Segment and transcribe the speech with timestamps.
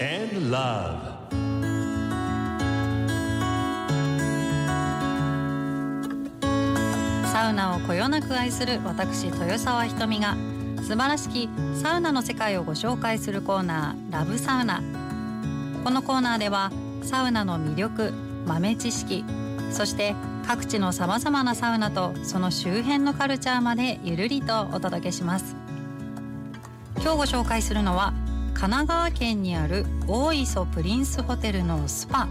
[0.00, 1.14] love.
[7.32, 10.36] サウナをこよなく愛する私豊沢ひとみが
[10.78, 11.48] 素晴らしき
[11.80, 14.82] サウナの世界をご紹介するコーナーラブサウナ。
[15.84, 16.72] このコーナーでは
[17.02, 18.12] サウナの魅力
[18.46, 19.24] 豆知識
[19.70, 20.14] そして
[20.46, 25.56] 各地のさまざまなサウナとその周辺のカルチャーまでゆるりとお届けします。
[26.96, 28.14] 今日ご紹介するのは
[28.54, 32.28] 神奈川県にある大磯プリンスホテルのスパ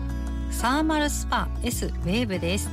[0.49, 2.71] サーマルスパ S ウェーブです。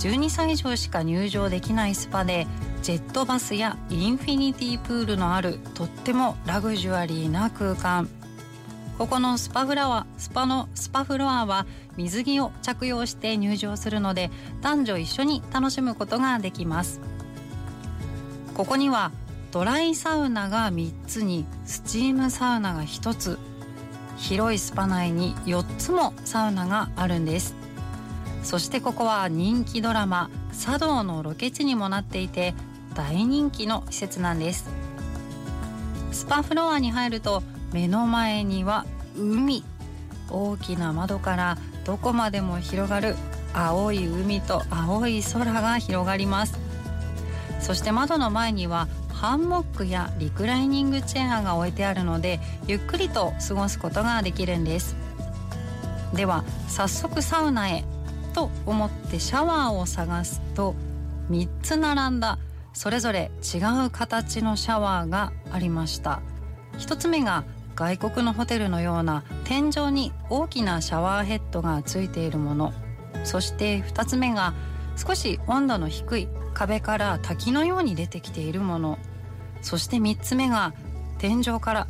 [0.00, 2.48] 12歳以上しか入場できないスパで
[2.82, 8.08] ジェットバスやインフィニティプールのあるとってもラグジュアリーな空間。
[8.98, 14.30] ここのスパフラワスパのスパフロアは水着を着用して入場するので
[14.62, 17.00] 男女一緒に楽しむことができます。
[18.54, 19.12] ここには
[19.54, 23.38] ドライサウナが3つにスチームサウナが1つ。
[24.16, 27.54] 広いスパ内に4つもサウナがあるんです。
[28.42, 30.28] そしてここは人気ドラマ
[30.60, 32.52] 「茶道」のロケ地にもなっていて
[32.96, 34.68] 大人気の施設なんです。
[36.10, 38.84] スパフロアに入ると目の前には
[39.16, 39.62] 海。
[40.30, 43.14] 大きな窓からどこまでも広がる
[43.52, 46.58] 青い海と青い空が広がります。
[47.60, 48.88] そして窓の前には
[49.24, 54.96] ハンモックやリクライニングチェアが置いてあるのでゆっくりと過ごすことができるんです。
[56.12, 57.84] では早速サウナへ
[58.34, 60.74] と思ってシャワーを探すと
[61.30, 62.38] 3つ並んだ
[62.74, 66.20] それぞれ違う形のシャワーがありました。
[66.74, 67.44] 1つ目が
[67.76, 72.74] 外国のホテルのような天井に大きなシャワーヘッドがついているもの。
[73.24, 74.52] そして2つ目が
[74.98, 78.98] 少し温度の低い壁から滝のように出てきているもの。
[79.64, 80.74] そして3つ目が
[81.18, 81.86] 天井から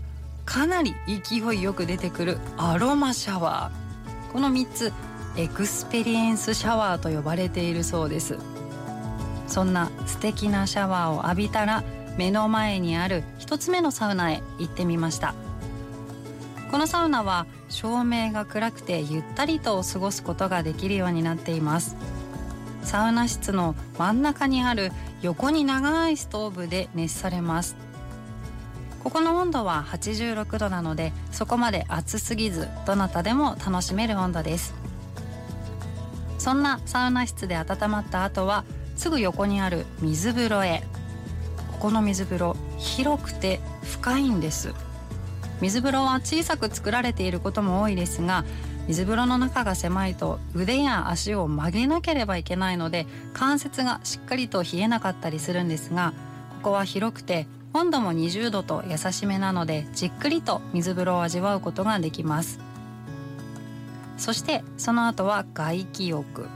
[0.47, 4.33] かなり勢いよく出てくるアロマシャワー。
[4.33, 4.93] この3つ
[5.37, 8.39] エクスペリエンスシャワーと呼ばれているそうです。
[9.49, 11.83] そんな素敵なシャワーを浴びたら
[12.17, 15.35] 目の前にある1つ目のサウナへ行ってみました。
[16.71, 21.97] このサウナは照明が暗くてゆったりと過ごすことができるようになっています。
[22.85, 27.77] サウナ室の真ん中にある横に長いストーブで熱されます。
[29.03, 34.75] ここの温度は86度なのでそこまで暑すぎずどなたでも楽しめる温度です。
[36.39, 38.65] そんなサウナ室で温まった後は
[38.97, 40.83] すぐ横にある水風呂へ。
[41.73, 44.73] ここの水風呂広くて深いんです。
[45.61, 48.45] 水風呂は小さく作られていることも多いですが
[48.87, 56.13] 水風呂の中が狭いと腕や足を曲げなければいけないので関節がしっかりと冷えなかったりするんですが
[56.63, 62.61] ここは広くて温度も20度と優しめなのでじっくりと水風呂を味わうことができます。
[64.17, 66.47] そしてその後は外気浴。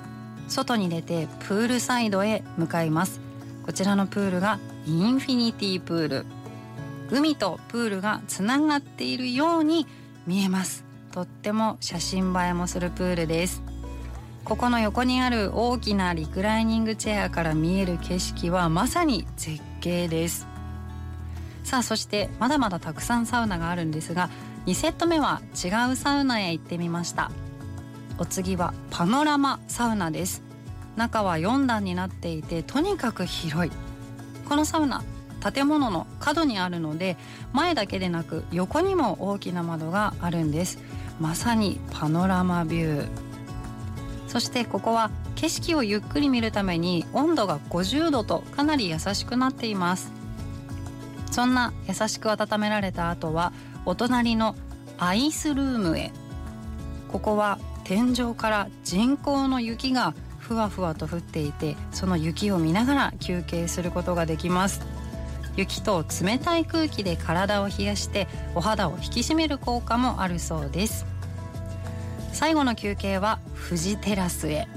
[0.46, 3.20] 外に出てプールサイドへ向かいます。
[3.66, 6.26] こちらのプールがインフィニティプール。
[7.10, 9.86] 海とプールがつながっているように
[10.26, 10.84] 見えます。
[11.12, 13.62] とっても写真映えもするプールです。
[14.44, 20.46] ここの横にある大きなリクライニングチェアから見える景色はまさに絶景です。
[21.64, 24.30] さあそしてまだまだたくさんサウナがあるんですが
[24.64, 27.30] 2セット目は違うサウナへ行ってみました。
[28.18, 30.42] お次はパノラマサウナです。
[30.96, 33.72] 中は4段になっていてとにかく広い。
[34.48, 35.02] このサウナ
[35.40, 37.16] 建物の角にあるので
[37.52, 40.78] 前だけでなく横にも大きな窓があるんです。
[41.20, 43.08] まさにパノラマビュー。
[44.28, 50.12] そしてここは景色をゆっくり見るために温度が50度とかなり優しくなっています。
[51.30, 53.52] そんな優しく温められた後は
[53.84, 54.56] お隣の
[54.98, 56.12] アイスルームへ。
[57.08, 64.80] ここは天井から人工の雪がふわふわと降っていてその雪を見ながら休憩することができます。
[65.58, 71.04] 雪と冷たい空気で体を冷やしてお肌を引き締める効果もあるそうです。
[72.32, 74.68] 最後の休憩は富士テラスへ。